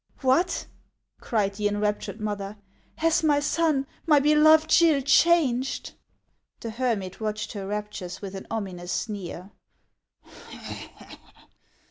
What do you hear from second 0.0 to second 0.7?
"What